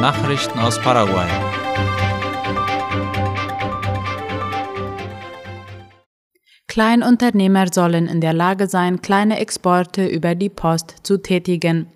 Nachrichten 0.00 0.60
aus 0.60 0.80
Paraguay. 0.80 1.26
Kleinunternehmer 6.68 7.66
sollen 7.72 8.06
in 8.06 8.20
der 8.20 8.32
Lage 8.32 8.68
sein, 8.68 9.02
kleine 9.02 9.40
Exporte 9.40 10.06
über 10.06 10.36
die 10.36 10.50
Post 10.50 10.94
zu 11.02 11.20
tätigen. 11.20 11.88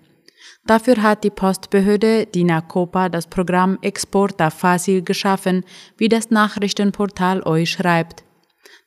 Dafür 0.65 1.01
hat 1.01 1.23
die 1.23 1.29
Postbehörde 1.29 2.25
Dinacopa 2.25 3.07
das 3.07 3.27
Programm 3.27 3.77
Exporta 3.81 4.49
Facil 4.49 5.01
geschaffen, 5.01 5.63
wie 5.97 6.09
das 6.09 6.29
Nachrichtenportal 6.29 7.41
OI 7.43 7.65
schreibt. 7.65 8.25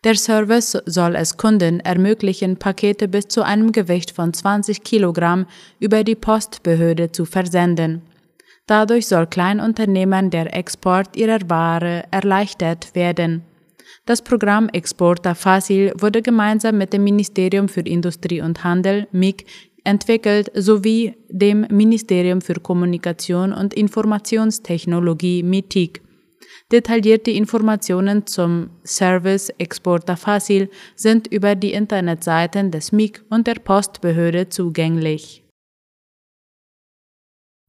Der 0.04 0.16
Service 0.16 0.76
soll 0.84 1.16
es 1.16 1.38
Kunden 1.38 1.80
ermöglichen, 1.80 2.58
Pakete 2.58 3.08
bis 3.08 3.28
zu 3.28 3.42
einem 3.42 3.72
Gewicht 3.72 4.10
von 4.10 4.34
20 4.34 4.84
Kilogramm 4.84 5.46
über 5.80 6.04
die 6.04 6.16
Postbehörde 6.16 7.12
zu 7.12 7.24
versenden. 7.24 8.02
Dadurch 8.66 9.06
soll 9.06 9.26
Kleinunternehmern 9.26 10.30
der 10.30 10.54
Export 10.54 11.16
ihrer 11.16 11.38
Ware 11.48 12.04
erleichtert 12.10 12.94
werden. 12.94 13.42
Das 14.04 14.22
Programm 14.22 14.68
Exporta 14.68 15.34
Facil 15.34 15.92
wurde 15.98 16.20
gemeinsam 16.20 16.78
mit 16.78 16.92
dem 16.92 17.04
Ministerium 17.04 17.68
für 17.68 17.80
Industrie 17.80 18.40
und 18.40 18.64
Handel 18.64 19.06
MIG 19.12 19.46
entwickelt 19.84 20.50
sowie 20.54 21.14
dem 21.28 21.60
Ministerium 21.70 22.40
für 22.40 22.54
Kommunikation 22.54 23.52
und 23.52 23.72
Informationstechnologie 23.72 25.44
MITIG. 25.44 26.02
Detaillierte 26.72 27.30
Informationen 27.30 28.26
zum 28.26 28.70
Service 28.84 29.50
Exporta 29.58 30.16
Facil 30.16 30.68
sind 30.96 31.28
über 31.28 31.54
die 31.54 31.72
Internetseiten 31.72 32.72
des 32.72 32.90
MIG 32.90 33.22
und 33.30 33.46
der 33.46 33.54
Postbehörde 33.54 34.48
zugänglich. 34.48 35.45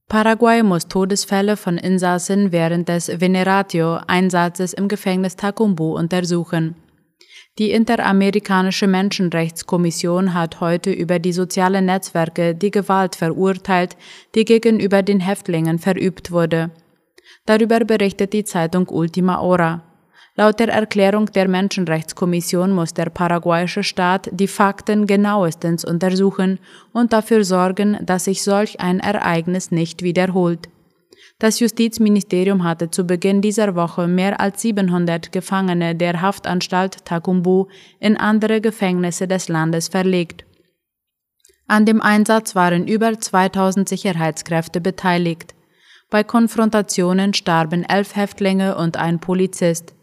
Paraguay 0.10 0.64
muss 0.64 0.88
Todesfälle 0.88 1.58
von 1.58 1.78
Insassen 1.78 2.54
während 2.54 2.88
des 2.88 3.10
Veneratio-Einsatzes 3.10 4.72
im 4.72 4.88
Gefängnis 4.88 5.36
Tacumbu 5.36 5.98
untersuchen. 5.98 6.76
Die 7.58 7.72
Interamerikanische 7.72 8.88
Menschenrechtskommission 8.88 10.34
hat 10.34 10.62
heute 10.62 10.92
über 10.92 11.20
die 11.20 11.34
sozialen 11.34 11.86
Netzwerke 11.86 12.56
die 12.56 12.72
Gewalt 12.72 13.18
verurteilt, 13.18 13.98
die 14.34 14.46
gegenüber 14.46 15.04
den 15.04 15.20
Häftlingen 15.20 15.78
verübt 15.78 16.32
wurde. 16.32 16.72
Darüber 17.46 17.80
berichtet 17.82 18.32
die 18.32 18.46
Zeitung 18.46 18.88
Ultima 18.88 19.42
Hora. 19.42 19.87
Laut 20.40 20.60
der 20.60 20.70
Erklärung 20.70 21.26
der 21.32 21.48
Menschenrechtskommission 21.48 22.72
muss 22.72 22.94
der 22.94 23.10
paraguayische 23.10 23.82
Staat 23.82 24.30
die 24.32 24.48
Fakten 24.48 25.08
genauestens 25.08 25.84
untersuchen 25.84 26.60
und 26.94 27.12
dafür 27.12 27.44
sorgen, 27.44 27.98
dass 28.04 28.26
sich 28.26 28.44
solch 28.44 28.80
ein 28.80 29.00
Ereignis 29.00 29.72
nicht 29.72 30.04
wiederholt. 30.04 30.70
Das 31.40 31.60
Justizministerium 31.60 32.64
hatte 32.64 32.92
zu 32.92 33.06
Beginn 33.06 33.42
dieser 33.42 33.74
Woche 33.74 34.08
mehr 34.08 34.40
als 34.40 34.62
700 34.62 35.32
Gefangene 35.32 35.96
der 35.96 36.22
Haftanstalt 36.22 37.04
Takumbu 37.04 37.66
in 38.00 38.16
andere 38.16 38.62
Gefängnisse 38.62 39.28
des 39.28 39.50
Landes 39.50 39.88
verlegt. 39.88 40.46
An 41.68 41.86
dem 41.86 42.00
Einsatz 42.00 42.54
waren 42.54 42.88
über 42.88 43.20
2000 43.20 43.90
Sicherheitskräfte 43.90 44.82
beteiligt. 44.82 45.56
Bei 46.12 46.24
Konfrontationen 46.24 47.34
starben 47.34 47.84
elf 47.84 48.16
Häftlinge 48.16 48.78
und 48.78 48.98
ein 48.98 49.20
Polizist. 49.20 49.97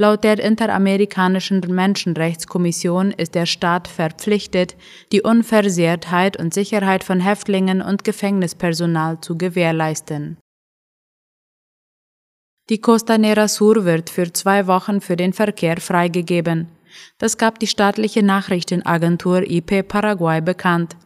Laut 0.00 0.24
der 0.24 0.38
Interamerikanischen 0.38 1.60
Menschenrechtskommission 1.60 3.10
ist 3.10 3.34
der 3.34 3.44
Staat 3.44 3.86
verpflichtet, 3.86 4.74
die 5.12 5.20
Unversehrtheit 5.20 6.38
und 6.38 6.54
Sicherheit 6.54 7.04
von 7.04 7.20
Häftlingen 7.20 7.82
und 7.82 8.02
Gefängnispersonal 8.02 9.20
zu 9.20 9.36
gewährleisten. 9.36 10.38
Die 12.70 12.80
Costanera 12.80 13.46
Sur 13.46 13.84
wird 13.84 14.08
für 14.08 14.32
zwei 14.32 14.66
Wochen 14.66 15.02
für 15.02 15.16
den 15.16 15.34
Verkehr 15.34 15.76
freigegeben. 15.76 16.68
Das 17.18 17.36
gab 17.36 17.58
die 17.58 17.66
staatliche 17.66 18.22
Nachrichtenagentur 18.22 19.42
IP 19.42 19.86
Paraguay 19.86 20.40
bekannt. 20.40 20.96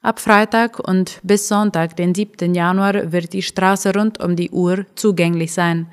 Ab 0.00 0.20
Freitag 0.20 0.78
und 0.78 1.18
bis 1.24 1.48
Sonntag, 1.48 1.96
den 1.96 2.14
7. 2.14 2.54
Januar, 2.54 3.10
wird 3.10 3.32
die 3.32 3.42
Straße 3.42 3.92
rund 3.92 4.20
um 4.20 4.36
die 4.36 4.50
Uhr 4.50 4.86
zugänglich 4.94 5.52
sein. 5.52 5.90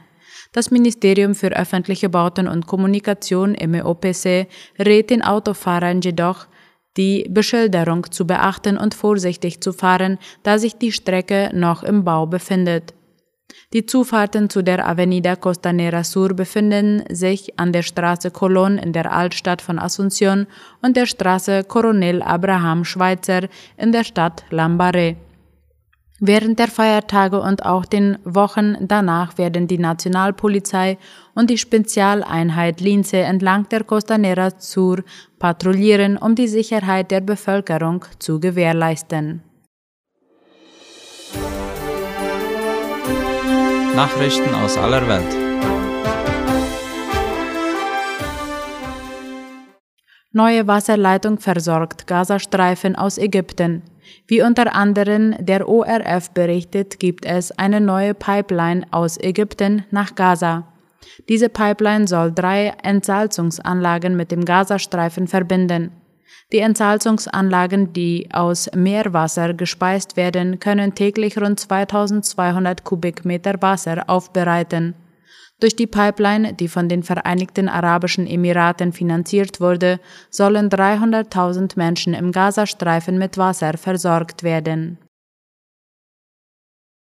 Das 0.55 0.71
Ministerium 0.71 1.35
für 1.35 1.49
öffentliche 1.49 2.07
Bauten 2.07 2.47
und 2.47 2.65
Kommunikation 2.65 3.57
MEOPC 3.59 4.47
rät 4.79 5.09
den 5.09 5.21
Autofahrern 5.21 5.99
jedoch, 5.99 6.47
die 6.95 7.27
Beschilderung 7.29 8.09
zu 8.09 8.25
beachten 8.25 8.77
und 8.77 8.93
vorsichtig 8.93 9.59
zu 9.59 9.73
fahren, 9.73 10.17
da 10.43 10.57
sich 10.57 10.77
die 10.77 10.93
Strecke 10.93 11.49
noch 11.53 11.83
im 11.83 12.05
Bau 12.05 12.25
befindet. 12.25 12.93
Die 13.73 13.85
Zufahrten 13.85 14.49
zu 14.49 14.61
der 14.61 14.87
Avenida 14.87 15.35
Costanera 15.35 16.05
Sur 16.05 16.33
befinden 16.33 17.03
sich 17.09 17.59
an 17.59 17.73
der 17.73 17.83
Straße 17.83 18.29
Colón 18.29 18.81
in 18.81 18.93
der 18.93 19.11
Altstadt 19.11 19.61
von 19.61 19.77
Asunción 19.77 20.47
und 20.81 20.95
der 20.95 21.05
Straße 21.05 21.65
Coronel 21.65 22.21
Abraham 22.21 22.85
Schweitzer 22.85 23.49
in 23.75 23.91
der 23.91 24.05
Stadt 24.05 24.45
Lambaré. 24.51 25.17
Während 26.21 26.59
der 26.59 26.69
Feiertage 26.69 27.41
und 27.41 27.65
auch 27.65 27.85
den 27.85 28.17
Wochen 28.23 28.77
danach 28.79 29.37
werden 29.37 29.67
die 29.67 29.77
Nationalpolizei 29.77 30.97
und 31.33 31.49
die 31.49 31.57
Spezialeinheit 31.57 32.79
Lince 32.79 33.17
entlang 33.17 33.67
der 33.67 33.83
Costanera 33.83 34.51
Sur 34.57 35.03
patrouillieren, 35.39 36.17
um 36.17 36.35
die 36.35 36.47
Sicherheit 36.47 37.11
der 37.11 37.19
Bevölkerung 37.19 38.05
zu 38.19 38.39
gewährleisten. 38.39 39.43
Nachrichten 43.93 44.53
aus 44.55 44.77
aller 44.77 45.07
Welt. 45.07 45.44
Neue 50.37 50.67
Wasserleitung 50.67 51.39
versorgt 51.39 52.07
Gazastreifen 52.07 52.97
aus 52.97 53.17
Ägypten. 53.17 53.83
Wie 54.27 54.41
unter 54.41 54.75
anderem 54.75 55.33
der 55.39 55.69
ORF 55.69 56.31
berichtet, 56.31 56.99
gibt 56.99 57.25
es 57.25 57.53
eine 57.53 57.79
neue 57.79 58.13
Pipeline 58.13 58.85
aus 58.91 59.17
Ägypten 59.17 59.85
nach 59.91 60.13
Gaza. 60.13 60.67
Diese 61.29 61.47
Pipeline 61.47 62.05
soll 62.05 62.33
drei 62.33 62.73
Entsalzungsanlagen 62.83 64.17
mit 64.17 64.29
dem 64.29 64.43
Gazastreifen 64.43 65.29
verbinden. 65.29 65.91
Die 66.51 66.59
Entsalzungsanlagen, 66.59 67.93
die 67.93 68.27
aus 68.33 68.69
Meerwasser 68.75 69.53
gespeist 69.53 70.17
werden, 70.17 70.59
können 70.59 70.95
täglich 70.95 71.37
rund 71.37 71.61
2200 71.61 72.83
Kubikmeter 72.83 73.61
Wasser 73.61 74.09
aufbereiten. 74.09 74.95
Durch 75.61 75.75
die 75.75 75.87
Pipeline, 75.87 76.53
die 76.53 76.67
von 76.67 76.89
den 76.89 77.01
Vereinigten 77.01 77.69
Arabischen 77.69 78.27
Emiraten 78.27 78.91
finanziert 78.91 79.61
wurde, 79.61 79.99
sollen 80.29 80.69
300.000 80.69 81.73
Menschen 81.77 82.13
im 82.13 82.31
Gazastreifen 82.31 83.17
mit 83.17 83.37
Wasser 83.37 83.77
versorgt 83.77 84.43
werden. 84.43 84.97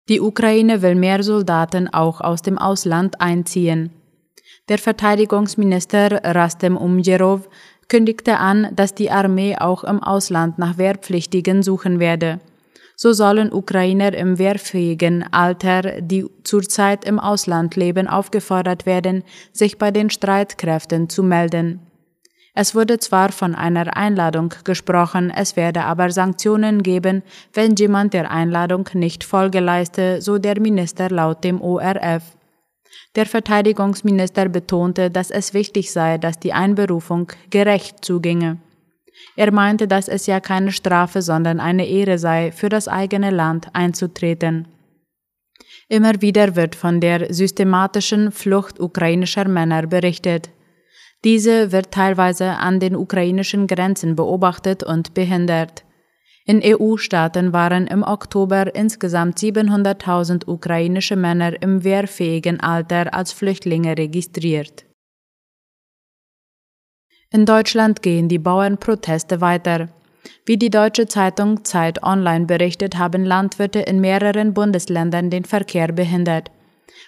Die 0.09 0.21
Ukraine 0.21 0.83
will 0.83 0.95
mehr 0.95 1.23
Soldaten 1.23 1.89
auch 1.93 2.21
aus 2.21 2.43
dem 2.43 2.59
Ausland 2.59 3.21
einziehen. 3.21 3.91
Der 4.69 4.79
Verteidigungsminister 4.79 6.23
Rastem 6.23 6.77
Umjerov 6.77 7.49
kündigte 7.89 8.39
an, 8.39 8.69
dass 8.75 8.95
die 8.95 9.11
Armee 9.11 9.57
auch 9.57 9.83
im 9.83 10.03
Ausland 10.03 10.59
nach 10.59 10.77
Wehrpflichtigen 10.77 11.63
suchen 11.63 11.99
werde. 11.99 12.41
So 12.99 13.13
sollen 13.13 13.53
Ukrainer 13.53 14.15
im 14.15 14.39
wehrfähigen 14.39 15.31
Alter, 15.31 16.01
die 16.01 16.25
zurzeit 16.45 17.05
im 17.05 17.21
Ausland 17.21 17.77
leben, 17.77 18.09
aufgefordert 18.09 18.87
werden, 18.87 19.23
sich 19.53 19.77
bei 19.77 19.91
den 19.91 20.09
Streitkräften 20.09 21.11
zu 21.11 21.23
melden. 21.23 21.81
Es 22.55 22.75
wurde 22.75 22.99
zwar 22.99 23.33
von 23.33 23.55
einer 23.55 23.99
Einladung 23.99 24.55
gesprochen, 24.65 25.31
es 25.31 25.57
werde 25.57 25.85
aber 25.85 26.11
Sanktionen 26.11 26.83
geben, 26.83 27.23
wenn 27.53 27.75
jemand 27.77 28.15
der 28.15 28.31
Einladung 28.31 28.89
nicht 28.95 29.25
Folge 29.25 29.61
leiste, 29.61 30.23
so 30.23 30.39
der 30.39 30.59
Minister 30.59 31.11
laut 31.11 31.45
dem 31.45 31.61
ORF. 31.61 32.23
Der 33.15 33.27
Verteidigungsminister 33.27 34.49
betonte, 34.49 35.11
dass 35.11 35.31
es 35.31 35.53
wichtig 35.53 35.93
sei, 35.93 36.17
dass 36.17 36.39
die 36.39 36.55
Einberufung 36.55 37.31
gerecht 37.51 38.03
zuginge. 38.03 38.57
Er 39.37 39.53
meinte, 39.53 39.87
dass 39.87 40.09
es 40.09 40.27
ja 40.27 40.41
keine 40.41 40.73
Strafe, 40.73 41.23
sondern 41.23 41.61
eine 41.61 41.87
Ehre 41.87 42.19
sei, 42.19 42.53
für 42.53 42.69
das 42.69 42.89
eigene 42.89 43.31
Land 43.31 43.69
einzutreten. 43.75 44.69
Immer 45.89 46.21
wieder 46.21 46.57
wird 46.57 46.75
von 46.75 47.01
der 47.01 47.33
systematischen 47.33 48.33
Flucht 48.33 48.81
ukrainischer 48.81 49.47
Männer 49.47 49.87
berichtet. 49.87 50.51
Diese 51.25 51.71
wird 51.73 51.93
teilweise 51.93 52.57
an 52.57 52.81
den 52.81 52.97
ukrainischen 52.97 53.67
Grenzen 53.67 54.17
beobachtet 54.17 54.83
und 54.83 55.15
behindert. 55.15 55.85
In 56.45 56.63
EU-Staaten 56.65 57.53
waren 57.53 57.87
im 57.89 58.03
Oktober 58.05 58.73
insgesamt 58.75 59.39
700.000 59.39 60.47
ukrainische 60.47 61.17
Männer 61.17 61.61
im 61.61 61.83
wehrfähigen 61.83 62.61
Alter 62.61 63.13
als 63.13 63.33
Flüchtlinge 63.33 63.99
registriert. 63.99 64.86
In 67.31 67.45
Deutschland 67.45 68.03
gehen 68.03 68.29
die 68.29 68.39
Bauernproteste 68.39 69.41
weiter. 69.41 69.89
Wie 70.45 70.57
die 70.57 70.71
deutsche 70.71 71.07
Zeitung 71.09 71.65
Zeit 71.65 72.03
Online 72.05 72.47
berichtet, 72.47 72.99
haben 72.99 73.25
Landwirte 73.25 73.81
in 73.81 74.01
mehreren 74.01 74.55
Bundesländern 74.55 75.29
den 75.29 75.45
Verkehr 75.45 75.89
behindert. 75.89 76.51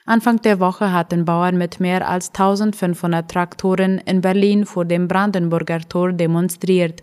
Anfang 0.07 0.43
der 0.43 0.59
Woche 0.59 0.93
hatten 0.93 1.25
Bauern 1.25 1.57
mit 1.57 1.79
mehr 1.81 2.09
als 2.09 2.29
1500 2.29 3.31
Traktoren 3.31 3.99
in 3.99 4.21
Berlin 4.21 4.67
vor 4.67 4.85
dem 4.85 5.07
Brandenburger 5.07 5.81
Tor 5.89 6.13
demonstriert. 6.13 7.03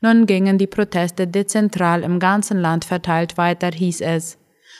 Nun 0.00 0.26
gingen 0.26 0.58
die 0.58 0.66
Proteste 0.68 1.26
dezentral 1.26 2.02
im 2.02 2.20
ganzen 2.20 2.58
Land 2.58 2.84
verteilt 2.84 3.36
weiter, 3.36 3.70
hieß 3.72 4.00
es. 4.02 4.38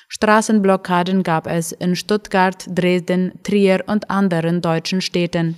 Straßenblockaden 0.08 1.24
gab 1.24 1.48
es 1.48 1.72
in 1.72 1.96
Stuttgart, 1.96 2.64
Dresden, 2.68 3.32
Trier 3.42 3.82
und 3.86 4.10
anderen 4.10 4.62
deutschen 4.62 5.00
Städten. 5.00 5.56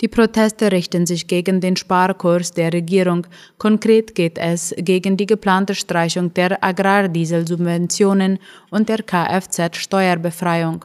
Die 0.00 0.08
Proteste 0.08 0.70
richten 0.70 1.06
sich 1.06 1.26
gegen 1.26 1.60
den 1.60 1.74
Sparkurs 1.74 2.52
der 2.52 2.72
Regierung. 2.72 3.26
Konkret 3.58 4.14
geht 4.14 4.38
es 4.38 4.72
gegen 4.78 5.16
die 5.16 5.26
geplante 5.26 5.74
Streichung 5.74 6.32
der 6.34 6.62
Agrardieselsubventionen 6.62 8.38
und 8.70 8.88
der 8.88 9.02
Kfz-Steuerbefreiung. 9.02 10.84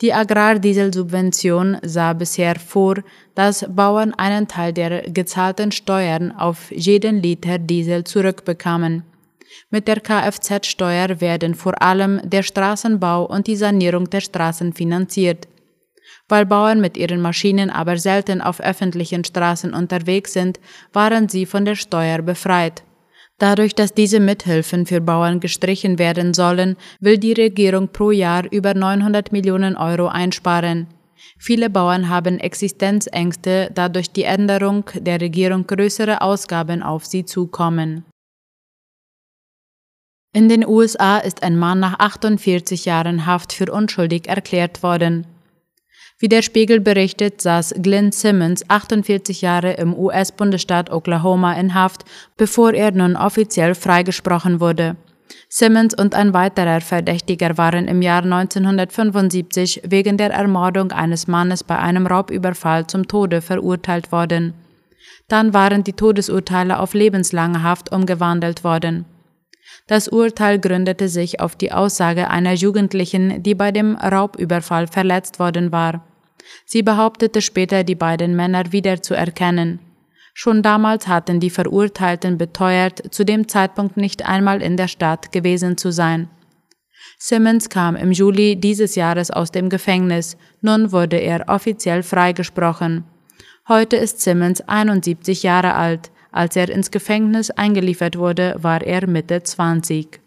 Die 0.00 0.12
Agrardieselsubvention 0.12 1.78
sah 1.82 2.12
bisher 2.14 2.56
vor, 2.56 2.96
dass 3.36 3.64
Bauern 3.68 4.12
einen 4.14 4.48
Teil 4.48 4.72
der 4.72 5.02
gezahlten 5.02 5.70
Steuern 5.70 6.32
auf 6.32 6.72
jeden 6.72 7.22
Liter 7.22 7.58
Diesel 7.58 8.02
zurückbekamen. 8.02 9.04
Mit 9.70 9.86
der 9.86 10.00
Kfz-Steuer 10.00 11.20
werden 11.20 11.54
vor 11.54 11.80
allem 11.80 12.20
der 12.24 12.42
Straßenbau 12.42 13.26
und 13.26 13.46
die 13.46 13.56
Sanierung 13.56 14.10
der 14.10 14.20
Straßen 14.20 14.72
finanziert. 14.72 15.46
Weil 16.32 16.46
Bauern 16.46 16.80
mit 16.80 16.96
ihren 16.96 17.20
Maschinen 17.20 17.68
aber 17.68 17.98
selten 17.98 18.40
auf 18.40 18.58
öffentlichen 18.58 19.22
Straßen 19.22 19.74
unterwegs 19.74 20.32
sind, 20.32 20.60
waren 20.94 21.28
sie 21.28 21.44
von 21.44 21.66
der 21.66 21.74
Steuer 21.74 22.22
befreit. 22.22 22.84
Dadurch, 23.36 23.74
dass 23.74 23.92
diese 23.92 24.18
Mithilfen 24.18 24.86
für 24.86 25.02
Bauern 25.02 25.40
gestrichen 25.40 25.98
werden 25.98 26.32
sollen, 26.32 26.76
will 27.00 27.18
die 27.18 27.34
Regierung 27.34 27.88
pro 27.88 28.12
Jahr 28.12 28.50
über 28.50 28.72
900 28.72 29.30
Millionen 29.30 29.76
Euro 29.76 30.06
einsparen. 30.06 30.86
Viele 31.36 31.68
Bauern 31.68 32.08
haben 32.08 32.38
Existenzängste, 32.38 33.70
da 33.74 33.90
durch 33.90 34.10
die 34.10 34.24
Änderung 34.24 34.84
der 34.94 35.20
Regierung 35.20 35.66
größere 35.66 36.22
Ausgaben 36.22 36.82
auf 36.82 37.04
sie 37.04 37.26
zukommen. 37.26 38.06
In 40.32 40.48
den 40.48 40.66
USA 40.66 41.18
ist 41.18 41.42
ein 41.42 41.58
Mann 41.58 41.80
nach 41.80 41.98
48 41.98 42.86
Jahren 42.86 43.26
Haft 43.26 43.52
für 43.52 43.70
unschuldig 43.70 44.28
erklärt 44.28 44.82
worden. 44.82 45.26
Wie 46.22 46.28
der 46.28 46.42
Spiegel 46.42 46.78
berichtet, 46.78 47.40
saß 47.40 47.74
Glenn 47.82 48.12
Simmons 48.12 48.62
48 48.70 49.42
Jahre 49.42 49.72
im 49.72 49.92
US-Bundesstaat 49.92 50.92
Oklahoma 50.92 51.54
in 51.54 51.74
Haft, 51.74 52.04
bevor 52.36 52.74
er 52.74 52.92
nun 52.92 53.16
offiziell 53.16 53.74
freigesprochen 53.74 54.60
wurde. 54.60 54.94
Simmons 55.48 55.98
und 55.98 56.14
ein 56.14 56.32
weiterer 56.32 56.80
Verdächtiger 56.80 57.58
waren 57.58 57.88
im 57.88 58.02
Jahr 58.02 58.22
1975 58.22 59.82
wegen 59.84 60.16
der 60.16 60.30
Ermordung 60.30 60.92
eines 60.92 61.26
Mannes 61.26 61.64
bei 61.64 61.76
einem 61.76 62.06
Raubüberfall 62.06 62.86
zum 62.86 63.08
Tode 63.08 63.40
verurteilt 63.40 64.12
worden. 64.12 64.54
Dann 65.26 65.52
waren 65.52 65.82
die 65.82 65.94
Todesurteile 65.94 66.78
auf 66.78 66.94
lebenslange 66.94 67.64
Haft 67.64 67.90
umgewandelt 67.90 68.62
worden. 68.62 69.06
Das 69.88 70.06
Urteil 70.06 70.60
gründete 70.60 71.08
sich 71.08 71.40
auf 71.40 71.56
die 71.56 71.72
Aussage 71.72 72.30
einer 72.30 72.52
Jugendlichen, 72.52 73.42
die 73.42 73.56
bei 73.56 73.72
dem 73.72 73.96
Raubüberfall 73.96 74.86
verletzt 74.86 75.40
worden 75.40 75.72
war. 75.72 76.04
Sie 76.64 76.82
behauptete 76.82 77.40
später, 77.40 77.84
die 77.84 77.94
beiden 77.94 78.36
Männer 78.36 78.72
wieder 78.72 79.02
zu 79.02 79.14
erkennen. 79.14 79.80
Schon 80.34 80.62
damals 80.62 81.08
hatten 81.08 81.40
die 81.40 81.50
Verurteilten 81.50 82.38
beteuert, 82.38 83.12
zu 83.12 83.24
dem 83.24 83.48
Zeitpunkt 83.48 83.96
nicht 83.96 84.26
einmal 84.26 84.62
in 84.62 84.76
der 84.76 84.88
Stadt 84.88 85.30
gewesen 85.32 85.76
zu 85.76 85.92
sein. 85.92 86.30
Simmons 87.18 87.68
kam 87.68 87.96
im 87.96 88.12
Juli 88.12 88.56
dieses 88.56 88.94
Jahres 88.94 89.30
aus 89.30 89.52
dem 89.52 89.68
Gefängnis, 89.68 90.36
nun 90.60 90.90
wurde 90.90 91.18
er 91.18 91.48
offiziell 91.48 92.02
freigesprochen. 92.02 93.04
Heute 93.68 93.96
ist 93.96 94.20
Simmons 94.20 94.60
71 94.62 95.42
Jahre 95.42 95.74
alt, 95.74 96.10
als 96.32 96.56
er 96.56 96.70
ins 96.70 96.90
Gefängnis 96.90 97.50
eingeliefert 97.50 98.16
wurde, 98.16 98.56
war 98.58 98.82
er 98.82 99.06
Mitte 99.06 99.42
20. 99.42 100.21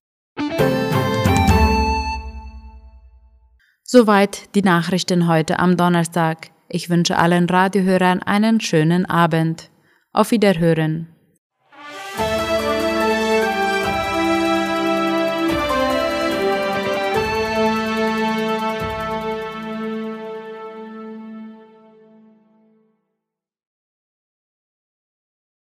Soweit 3.97 4.53
die 4.55 4.61
Nachrichten 4.61 5.25
heute 5.25 5.57
am 5.57 5.77
Donnerstag. 5.77 6.49
Ich 6.67 6.89
wünsche 6.89 7.17
allen 7.17 7.47
Radiohörern 7.47 8.21
einen 8.21 8.59
schönen 8.59 9.05
Abend. 9.05 9.69
Auf 10.11 10.31
Wiederhören. 10.31 11.14